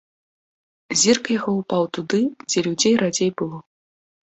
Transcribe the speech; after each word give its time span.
Зірк 1.01 1.29
яго 1.37 1.55
ўпаў 1.59 1.83
туды, 2.01 2.21
дзе 2.49 2.59
людзей 2.67 3.01
радзей 3.07 3.31
было. 3.41 3.67